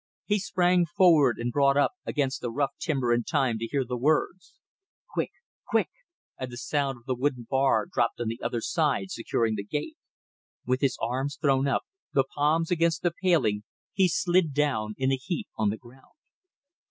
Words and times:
He 0.25 0.39
sprang 0.39 0.87
forward 0.87 1.37
and 1.37 1.51
brought 1.51 1.77
up 1.77 1.91
against 2.07 2.41
the 2.41 2.49
rough 2.49 2.71
timber 2.79 3.13
in 3.13 3.23
time 3.23 3.59
to 3.59 3.67
hear 3.67 3.85
the 3.85 3.95
words, 3.99 4.55
"Quick! 5.13 5.29
Quick!" 5.67 5.89
and 6.39 6.51
the 6.51 6.57
sound 6.57 6.97
of 6.97 7.05
the 7.05 7.13
wooden 7.13 7.45
bar 7.47 7.85
dropped 7.85 8.19
on 8.19 8.27
the 8.27 8.41
other 8.41 8.61
side, 8.61 9.11
securing 9.11 9.53
the 9.53 9.63
gate. 9.63 9.97
With 10.65 10.81
his 10.81 10.97
arms 10.99 11.37
thrown 11.39 11.67
up, 11.67 11.83
the 12.13 12.23
palms 12.35 12.71
against 12.71 13.03
the 13.03 13.11
paling, 13.21 13.61
he 13.93 14.07
slid 14.07 14.55
down 14.55 14.95
in 14.97 15.11
a 15.11 15.17
heap 15.17 15.45
on 15.55 15.69
the 15.69 15.77
ground. 15.77 16.15